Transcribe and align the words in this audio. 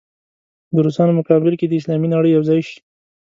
د 0.73 0.75
روسانو 0.85 1.11
په 1.15 1.17
مقابل 1.19 1.53
کې 1.59 1.65
دې 1.67 1.77
اسلامي 1.79 2.07
نړۍ 2.15 2.29
یو 2.31 2.43
ځای 2.49 2.59
شي. 2.67 2.77